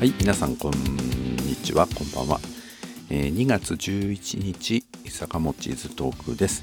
[0.00, 2.40] はい皆さんこんにちはこんばんは、
[3.10, 6.62] えー、2月11日坂本チーズトークです、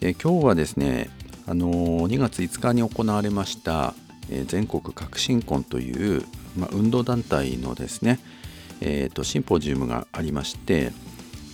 [0.00, 1.08] えー、今日はですね
[1.46, 3.94] あのー、2月5日に行われました、
[4.28, 6.24] えー、全国革新婚という、
[6.56, 8.18] ま、運動団体のですね、
[8.80, 10.90] えーと、シンポジウムがありまして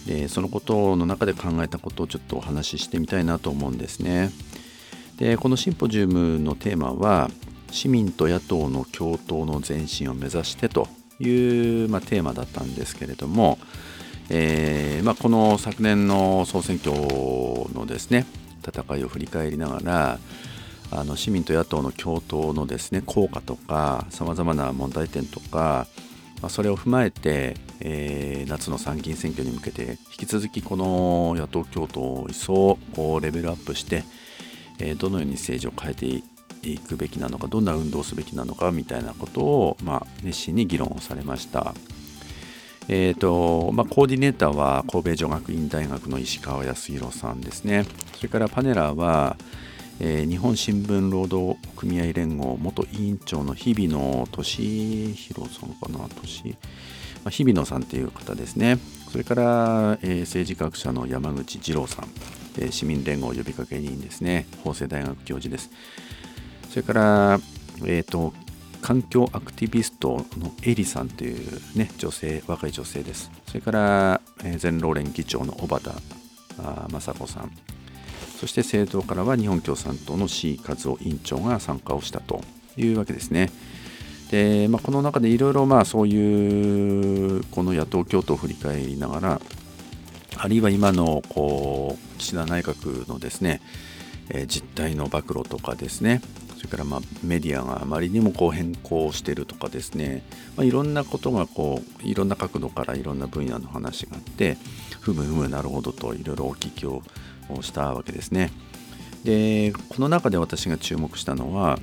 [0.06, 4.30] でそのことの中で考えたことをちょっとお話ししてみたいなと思うんですね。
[5.19, 7.30] でこのシンポジウムのテーマは
[7.75, 10.89] 市民と野党の共闘の前進を目指してと。
[11.28, 13.59] いう、まあ、テーマだったんですけれども、
[14.30, 18.27] えーまあ、この昨年の総選挙のですね
[18.66, 20.19] 戦いを振り返りながら
[20.91, 25.87] あの市民と野党の共闘のですね効果とかさまざまな問題点とか、
[26.41, 34.05] まあ、それを踏まえて、えー、夏の参議院選挙に向けて引き続きこの野党共闘を一層こうレベルアップして、
[34.78, 36.22] えー、どのように政治を変えて
[36.65, 41.75] いいくべきなのかどんな運動をすべきなのかみたいなことを、まあ、熱心に議論をされました。
[42.87, 47.87] えーとまあ、コーディネーターは神戸女学院大学の石川康弘さんですね。
[48.17, 49.39] それからパネラーは、
[50.01, 58.79] えー、日本新聞労働組合連合元委員長の日比野俊弘さんかな俊、まあ、日比野さんという方ですね。
[59.11, 62.09] それから、えー、政治学者の山口二郎さん、
[62.59, 64.47] えー、市民連合呼びかけ人ですね。
[64.62, 65.70] 法政大学教授です。
[66.75, 67.41] それから、
[67.84, 68.33] えーと、
[68.83, 75.97] 環境アクティビストのエリさんという、ね、女性若い女性ですそれから、えー、全労連議長の小畑
[76.58, 77.52] 雅子さん
[78.41, 82.41] そして政党からは日本共産党の C 和夫委員長が参加をしたと
[82.77, 83.50] いうわけですね。
[84.33, 89.41] で、まあ、この中でいろいろまあそういうこの野党共闘を振り返りながら
[90.36, 93.61] あるいは今のこう岸田内閣のですね、
[94.30, 96.20] えー、実態の暴露とかですね
[96.64, 100.25] それからまあメディアがあまりにもこう変更してるとかですね、
[100.57, 104.57] まあ、いろんなことがこういろんな角度からいろんな分野の話があって
[105.01, 107.03] ふむふむなるほどといろいろお聞きを
[107.61, 108.51] したわけですね。
[109.24, 111.79] でこの中で私が注目したのは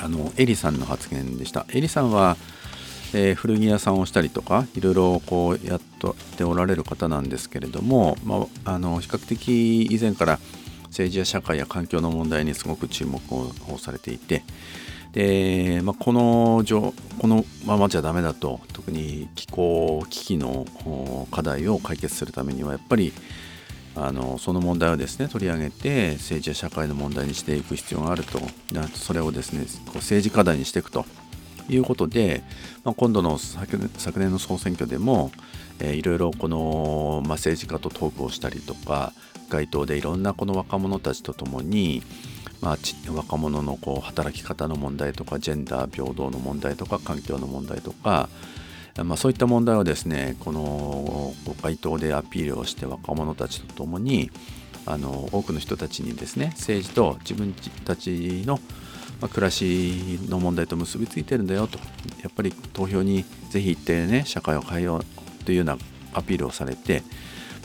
[0.00, 1.64] あのエリさんの発言でした。
[1.72, 2.36] エリさんは
[3.12, 5.80] えー、古着屋さんをしたりとかいろいろこうやっ
[6.36, 10.38] ておられる方なんですけれども、まあ、あの比較的以前から
[10.90, 14.42] 政治や社会や環境の問題にすごく注目をされていて
[15.12, 16.64] で、まあ、この
[17.18, 20.66] このままじゃダメだと特に気候危機の
[21.30, 23.12] 課題を解決するためにはやっぱり
[23.96, 28.40] あのその問題をですね取り上げて政治や社会の問題にしていく必要があると。
[28.94, 31.04] それをですねこう政治課題にしていくと。
[31.68, 32.42] いうことで、
[32.82, 35.30] まあ、今度の昨年の総選挙でも、
[35.78, 39.12] えー、いろいろこの、まあ、政治家とトークをしたりとか
[39.50, 42.02] 街頭でいろんなこの若者たちと共に、
[42.62, 42.78] まあ、
[43.12, 48.28] 若者のこう働き方の問題とかジェンダー平等の問題とか環境の問題とか、
[49.04, 54.30] まあ、そういった問題をですねこの街頭でアピールをして若者たちと共に
[54.86, 58.58] あの多くの人たちにですね政治と自分たちの、
[59.28, 61.78] 暮らしの問題と結びついてるんだよと。
[62.22, 65.76] やっぱり投票にぜひ行ってね社会を変えようというような
[66.14, 67.02] アピールをされて、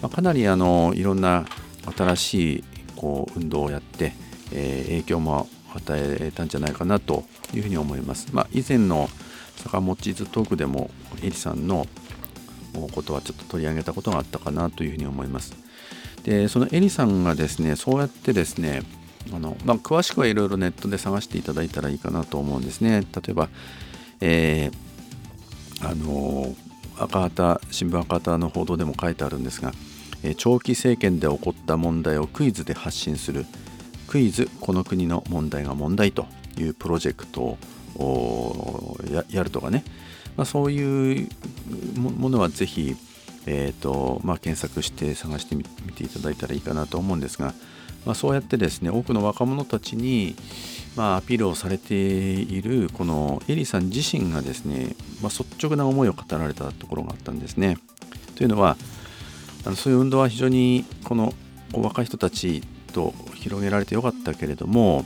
[0.02, 1.46] まあ、かなりあのいろんな
[1.91, 2.63] 新しい
[2.96, 4.13] こう運動をやって、
[4.51, 8.29] えー、影響も与えたんじゃないかなというふうに思います。
[8.31, 9.09] まあ、以前の
[9.57, 10.90] 坂本チーズトークでも
[11.22, 11.88] エリさんの
[12.94, 15.53] ことはちょっと取り上げたことがあったかなというふうに思います。
[16.23, 18.81] でそのエリさんがですねそうやってですね
[19.34, 23.02] あの、まあ、詳しくはいろいろネットで探していただいたらいいかなと思うんですね。
[23.02, 23.50] 例えば、
[24.22, 26.56] えー、あの
[26.97, 29.72] 赤旗新聞赤旗の報道でも書いてあるんですが
[30.34, 33.46] 長期政権で起こった問題をクイズで発信する
[34.08, 36.25] クイズこの国の問題が問題と
[36.58, 37.58] いうプロジェクト
[37.97, 38.97] を
[39.30, 39.84] やるとかね、
[40.38, 41.30] まあ、そういう
[42.00, 42.96] ものはぜひ、
[43.46, 47.53] えーとまあ、検索して探してみていただいたらいいかなと思うんですが、
[48.05, 50.35] まあ、そうやってですね多くの若者たちに、
[50.96, 57.78] まあ、アピールをされているこのエリさん自身がですね、まあ、率直な思いを語られたところがあったんですね。
[58.35, 58.78] というのは
[59.66, 61.34] あのそういう運動は非常にこの
[61.73, 62.62] 若い人たち
[62.94, 65.06] と広げられてよかったけれども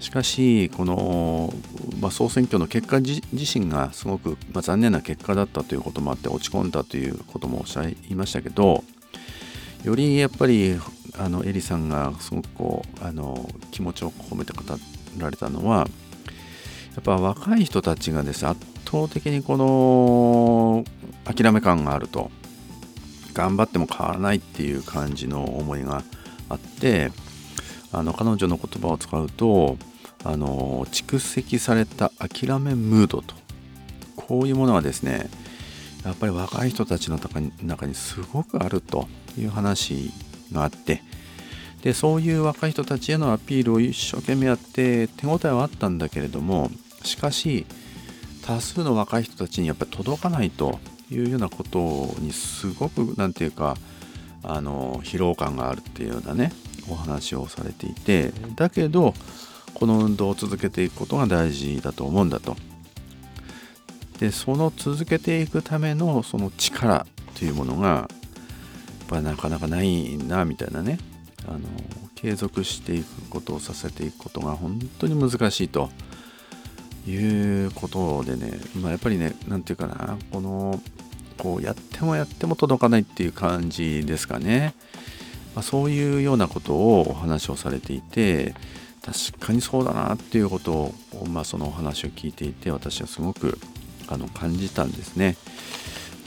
[0.00, 1.54] しかしこの、
[2.00, 8.84] まあ、総選挙の結果自身がすごく、まあ、残念な結果だったということもあって落ち込んだということもおっしゃいましたけど
[9.84, 10.78] よりやっぱり
[11.16, 14.62] あのエリさんがすごくこうあの気持ちを込めて語
[15.18, 15.86] られたのは
[16.94, 20.84] やっぱ若い人たちがです圧倒的にこの
[21.24, 22.30] 諦め感があると。
[23.34, 26.02] 頑張っても変わらないっていう感じの思いが
[26.48, 27.10] あって
[27.92, 29.76] あの彼女の言葉を使うと
[30.24, 33.34] あの蓄積された諦めムードと
[34.16, 35.28] こういうものはですね
[36.04, 37.18] やっぱり若い人たちの
[37.62, 39.06] 中にすごくあると
[39.38, 40.10] いう話
[40.52, 41.02] があって
[41.82, 46.70] でそういう若い人たちへのアピールを一生懸命やって手応えはあったんだけれども
[47.02, 47.66] しかし
[48.42, 50.78] 多数の若い人たちにやっぱり届かないと
[51.14, 53.76] いうようなことにすごく何て言うか
[54.42, 56.52] あの疲労感があるっていうようなね
[56.88, 59.14] お話をされていてだけど
[59.72, 62.56] この運動を続けていくことが大事だと思うんだと。
[64.18, 67.04] でその続けていくためのその力
[67.36, 68.08] というものがやっ
[69.08, 70.98] ぱなかなかないなみたいなね
[71.48, 71.58] あの
[72.14, 75.90] 継続していくことをさせていくことが本当に難しいと
[77.06, 80.80] いうことでね、まあ、やっぱりね何て言うかなこの
[81.36, 84.74] こうやってもやっても届かないっていう感じですかね、
[85.54, 88.54] まあ、そういうようなことをお話をされていて
[89.04, 90.94] 確かにそうだなっていうことを、
[91.28, 93.58] まあ、そのお話を聞いていて私はすごく
[94.08, 95.36] あの感じたんですね。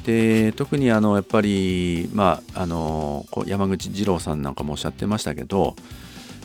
[0.06, 5.76] で特にあのやっぱり、まあ、あの山口二郎さんなんかもおっしゃってましたけど、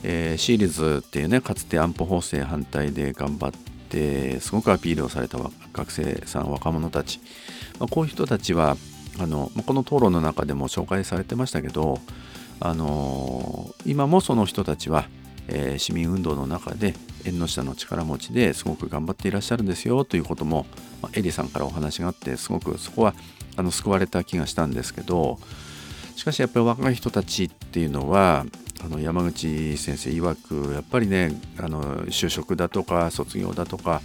[0.02, 3.52] えー、シーリーズっていうねかつて安保法制反対で頑張っ
[3.92, 5.38] てすごくアピールをされた
[5.74, 7.20] 学生さん若者たち、
[7.78, 8.76] まあ、こういう人たちは
[9.20, 11.98] あのこの討論の中でも紹介されてましたけど
[12.60, 15.04] あの今もその人たちは、
[15.48, 16.94] えー、市民運動の中で
[17.26, 20.64] 縁の下の力持ちですごく頑張っていらっしゃるんですよということも、
[21.02, 23.14] まあ、エリさんからお話があってすごくそこは
[23.56, 25.38] あの救われた気がしたんですけど
[26.16, 28.46] しかしやっぱり若い人たちっていうのは
[28.84, 34.02] あの山口先生曰くやっぱりねあの就職だとか卒業だとか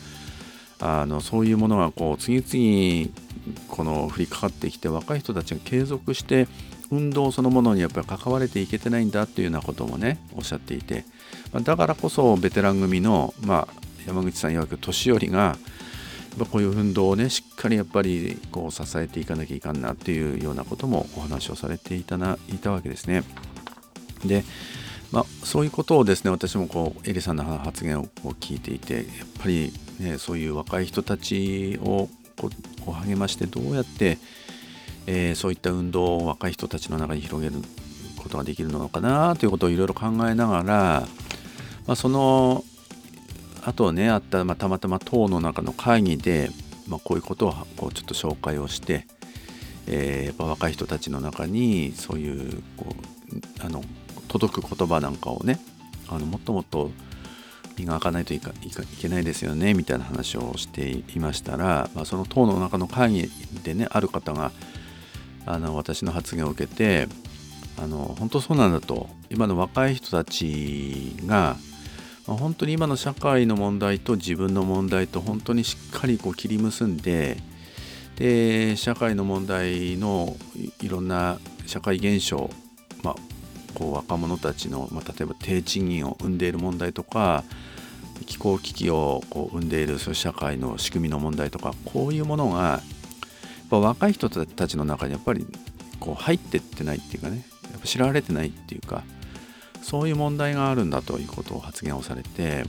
[0.80, 3.12] あのそういうものがこう次々
[3.68, 6.48] この降りかかってきて若い人たちが継続して
[6.92, 11.06] 運動そのものにやっぱり関われていけてないんだっていうようなこともねおっしゃっていて
[11.64, 13.74] だからこそベテラン組の、まあ、
[14.06, 15.58] 山口さん曰く年寄りが
[16.46, 23.24] こういう運動をねしっかりやっぱりこう支えていかなきゃいかんなっていうようなこともお話をされていたないたわけですね。
[24.26, 24.44] で、
[25.12, 28.06] まあ、そういうことをですね私もこうエリさんの発言を
[28.40, 29.04] 聞いていてやっ
[29.42, 32.50] ぱり、ね、そういう若い人たちをこ
[32.88, 34.18] う励ましてどうやって、
[35.08, 37.62] えー、そういった運動を若い人たちの中に広げる
[38.18, 42.64] ことができるのかなということをいろいろ考えながら、まあ、その
[43.64, 46.50] あとねあった、まあ、たまたま党の中の会議で、
[46.88, 49.08] まあ、こういうことをこうちょっと紹介をして、
[49.88, 53.84] えー、やっぱ若い人たちの中にそういうこうあの
[54.28, 55.60] 届く言葉なんかをね
[56.10, 56.92] あのもっともっと
[57.78, 63.30] 磨かないといかいけないですよねみたいな話をしていましたら、まあ、その党の中の会議
[63.64, 64.52] でねある方が
[65.46, 67.08] あの私の発言を受けて
[67.78, 69.08] あの本当そうなんだと。
[69.30, 71.58] 今の若い人たちが、
[72.26, 77.38] 本当に今の社会の問題と自分の問題と本当にしっかりこう切り結んで
[78.18, 80.36] で社会の問題の
[80.82, 82.50] いろんな社会現象、
[83.02, 83.16] まあ、
[83.78, 87.44] こう若者たちの、まあ、例えば低賃金を生んでいる問題とか
[88.26, 92.82] 気候危機をこう生んでいるそういう社会の仕組みの問題とかこういうものがやっ
[93.70, 95.46] ぱ若い人たちの中にやっぱり
[96.00, 99.04] こう入ってってないっていうかねやっぱ知られてないっていうか
[99.84, 102.66] そういう問題があるんだということを発言をされて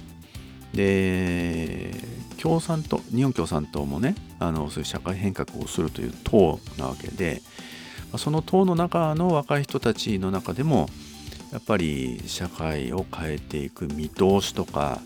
[0.75, 1.91] で
[2.37, 7.41] 共産党日本共産党もねあのそういう社会変革をするという党なわけで
[8.17, 10.89] その党の中の若い人たちの中でも
[11.53, 15.01] やっぱり社会を変えていく見通しとか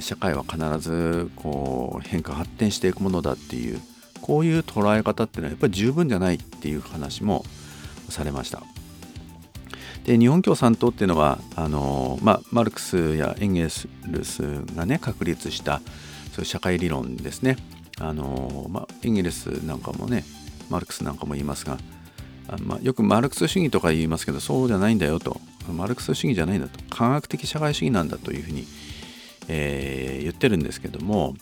[0.00, 3.80] 社会は必ずこう変化発展していくものだっていう
[4.20, 7.44] こういう捉え方っていうのはやっぱり十分じゃないっていう話も
[8.08, 8.62] されました。
[10.04, 13.70] で日本共産党っていうのはあの、まあ、マルクスやエンゲル
[14.24, 14.42] ス
[14.74, 15.80] がね確立した
[16.32, 17.56] そういう社会理論ですね
[18.00, 20.24] あの、まあ、エンゲルスなんかもね
[20.70, 21.78] マルクスなんかも言いますが
[22.48, 25.40] あまあ、よくマルクス主義とか言いますけどそうじゃないんだよと。
[25.72, 26.80] マルクス主義じゃないんだと。
[26.90, 28.66] 科学的社会主義なんだというふうに、
[29.48, 31.34] えー、言ってるんですけども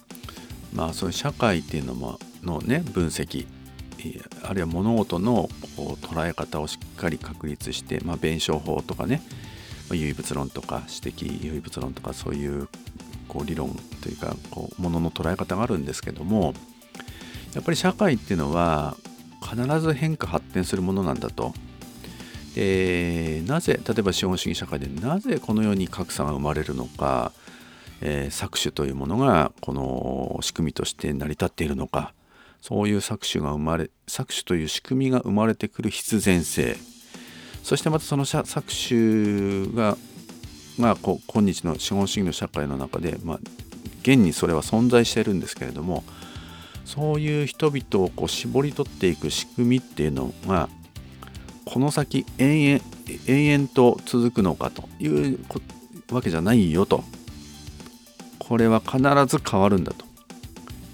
[0.75, 3.47] まあそういう社会っていうのものね分析
[4.43, 9.23] あるいは物事のこう捉え方をしっかり確立して、まあ、弁証法とかね
[9.91, 12.69] 唯物論とか指摘唯物論とかそういう
[13.29, 16.55] こう理論というかこうものの捉え方があるんですけども
[17.55, 18.97] やっぱり社会っていうのは
[19.51, 21.53] 必ず変化発展するものなんだと。
[22.55, 27.33] でなぜ例えば資本主義社会でなぜこのように格差が生まれるのか、
[28.01, 32.13] えー、搾取というものがこの仕組みとして成り立っているのか
[32.61, 36.77] そういう搾取が生まれ搾取という仕組みが生まれてくる必然性
[37.63, 39.97] そしてまたその搾取が、
[40.79, 43.39] まあ、こ今日の資本主義の社会の中で、まあ、
[44.03, 46.03] 現にそれは存在しているんですけれども
[46.91, 50.69] そういう人々をこう絞り取っていく仕組みっていうのが
[51.65, 52.85] この先延々
[53.29, 55.39] 延々と続くのかという
[56.11, 57.05] わけじゃないよと。
[58.41, 60.05] これは必ず変わるんだと。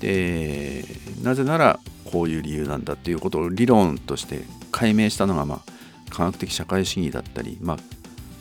[0.01, 0.85] で
[1.23, 5.73] なぜならこういう理由なんだっていうことを理論として解明したのが、まあ、
[6.11, 7.77] 科学的社会主義だったり、まあ、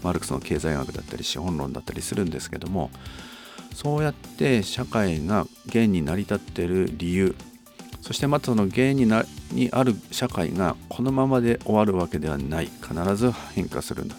[0.03, 2.91] マルクスの経済学だったり資本論だったりするんですけども
[3.75, 7.35] そうやって社会が現に成り立ってる理由。
[8.01, 12.67] そしてまたその原因になにある社会がこのままで終わるわけではない。
[12.67, 14.15] 必ず変化するんだ。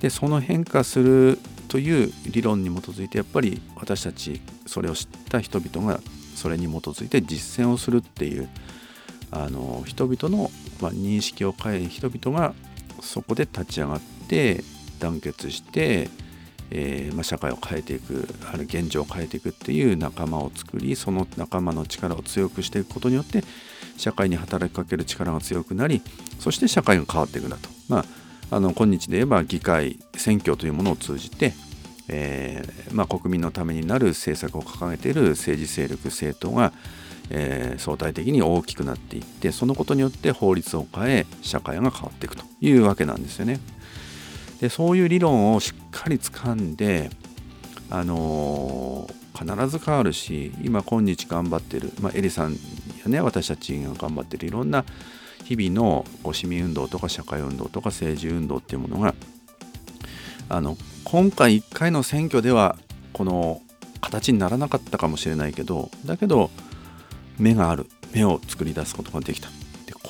[0.00, 6.00] でその変化するという理論に基づいてやっぱり私たちそれを知った人々が
[6.34, 8.48] それに基づいて実践をするっていう
[9.30, 10.50] あの人々の、
[10.80, 12.54] まあ、認識を変え人々が
[13.00, 14.62] そこで立ち上がって
[14.98, 16.10] 団結して
[16.70, 23.42] えー、まあ、社会を変えていくある現状を変えていくっていう仲間を作りその仲間の力を強くしていくことによって
[23.96, 26.00] 社会に働きかける力が強くなり
[26.38, 31.52] そして社会が変わっていくんだと、まあ、あの今日で言えば議会選挙というものを通じて、
[32.08, 36.72] えー、まあ、国民のためになる政策を掲げている政治勢力政党が、
[37.30, 43.58] えー、相対的に大きくなっていってそのことによって法律を変え社会が変わっていくというわけなんですよね。
[44.60, 47.10] でそういう理論をしっかり掴んで、
[47.88, 52.58] あのー、必ず変わるし今今日頑張ってる、まあ、エリさんや
[53.06, 54.84] ね私たちが頑張ってるいろんな
[55.44, 59.14] 日々の市民運動とか社会運動とか政治運動っていうものが
[60.48, 62.76] あの今回1回の選挙では
[63.12, 63.62] この
[64.00, 66.50] 形にならなかったかもしれないけどだけど
[67.38, 69.48] 目がある目を作り出すことができた。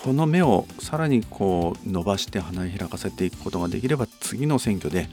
[0.05, 5.09] この目をさらにこう伸ばして花開かせていくことができれば次の選挙で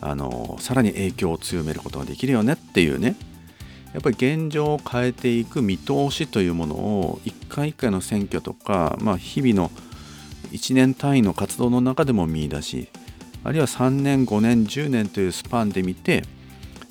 [0.00, 3.16] あのさらに影響を強めることができるよねっていうね。
[3.94, 9.70] やっぱり現状を変えていく見通しというものを一回一回の選挙とか、まあ、日々の
[10.52, 12.88] 1年単位の活動の中でも見出し
[13.42, 16.24] あるいは3年5年10年というスパンで見て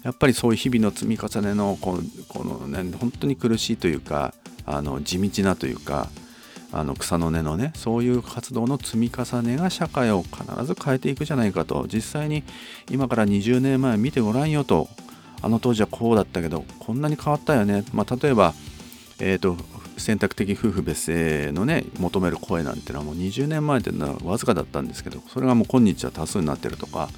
[0.02, 2.00] やっぱりそういう日々の積み重ねのこ
[2.44, 4.34] の、ね、本当に苦しいというか
[4.66, 6.10] あの地道なというか
[6.76, 11.86] あの草の根のねそういう活動の積み重ねが社会を必ず変えていくじゃないかと。
[11.88, 12.44] 実際に
[12.92, 14.90] 今から20年前見てごらんよと。
[15.42, 18.56] あの当時はこうだったけどこんなに変わったよね、まあ、例えば、
[19.20, 19.58] えーと、
[19.96, 27.10] 選択的夫婦別姓のね求める声なんてのはもう20年前っていうのはわずかだったんですけどそれがもう今日は多数になってるとか、ま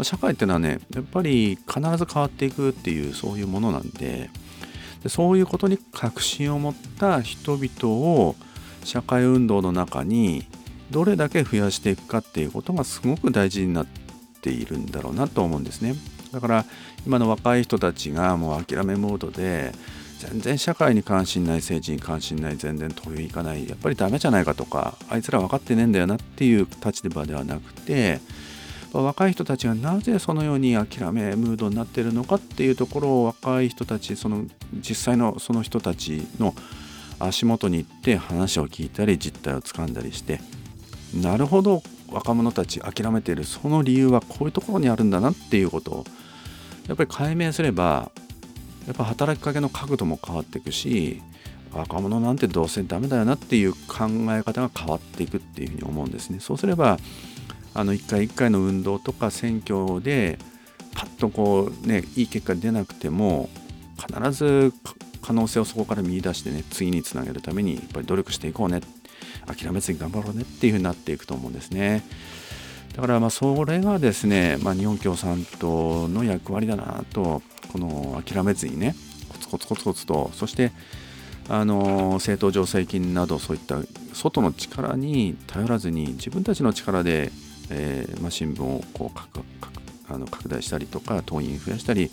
[0.00, 4.30] あ、社会っていうのはねやっぱり必ず変わっていくっていうそういうものなんで。
[5.02, 8.34] でそういうことに確信を持った人々を
[8.88, 10.46] 社会運動の中に
[10.90, 13.86] どれだけ増やしていくかっていうことがすごく大事になっ
[14.40, 15.94] ているんだろうなと思うんですね。
[16.32, 16.64] だから
[17.06, 19.72] 今の若い人たちがもう諦めモードで
[20.18, 28.20] 全然社会に関心ない政治に関心ない全然投票行かないやっぱりダメじゃないかとかあいつら分かってねえんだよなっていう立場ではなくて
[28.92, 36.54] 若い人たちがなぜそのように諦めムードになってるのかっていうところを若い人たちその実際のその人たちの
[37.18, 40.40] 足元に行って話を聞いたり実態をつかんだりして
[41.14, 46.04] なるほど若者たち諦めているその理由はこういうところにあるんだなっていうことを
[46.86, 48.10] やっぱり解明すれば
[48.86, 51.22] やっぱ働きかけの角度も変わっていくし
[51.72, 56.40] 若者なんてどうせダメだよなっていう考え方が変わっていくっていうふうに思うんですね。
[56.40, 56.98] そうすれば
[57.74, 60.38] あの一回一回の運動とか選挙で
[60.94, 63.50] パッとこうねいい結果出なくても
[63.98, 64.72] 必ず
[65.28, 68.80] 可能性をそこから見出してね次につなげるためにやっぱり努力していこうね。
[69.46, 72.02] 諦めずに頑張ろうねっていうふうになっていくと思うんですね。
[72.94, 78.94] だからまあそれがですね、まあ、日本共産党の役割だなとこの諦めずにね
[79.28, 80.72] コツコツコツコツとそして
[81.48, 83.76] あの政党助成金などそういった
[84.14, 87.30] 外の力に頼らずに自分たちの力で、
[87.70, 92.10] えーまあ、新聞をこうあの拡大したりとか党員増やしたり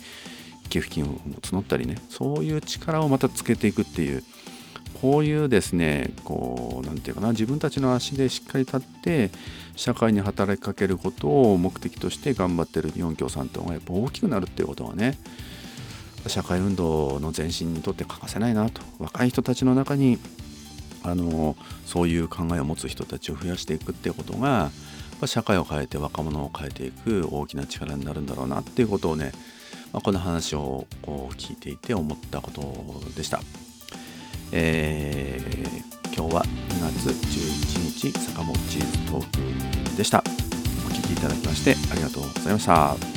[0.68, 4.22] 寄付金を募ったりねそういう力をまたつけていくっていう
[5.00, 9.30] こういうですねこう何て言うかな自分たちの足でしっかり立って
[9.74, 15.18] 社会に働きかけることを目的として頑張ってる日本共産党がやっぱ大きくなるっていうことはね
[16.26, 20.18] 社会運動の前進にとって欠かせないなと若い人たちの中に
[21.02, 24.70] あのそういう考えを持つ人たちを増やしていくっていうことが
[25.26, 29.32] 社会を変えて若者を変えていく大きな力になるんだろうなっていうことをね
[29.92, 32.62] まあ、この話をこう聞いていて思ったこと
[33.16, 33.40] でした。
[34.52, 40.22] えー、今日は2月11日坂本チーズトークでした。
[40.86, 43.15] お聴きいただきましてありがとうございました。